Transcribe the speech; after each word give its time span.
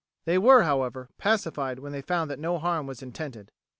They 0.25 0.39
were, 0.39 0.63
however, 0.63 1.09
pacified 1.19 1.77
when 1.77 1.91
they 1.91 2.01
found 2.01 2.31
that 2.31 2.39
no 2.39 2.57
harm 2.57 2.87
was 2.87 3.03
intended. 3.03 3.51